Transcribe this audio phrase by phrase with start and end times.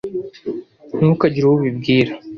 [0.97, 2.11] Ntukagire uwo ubibwira.